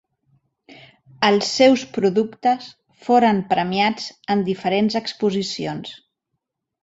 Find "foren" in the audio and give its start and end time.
3.09-3.43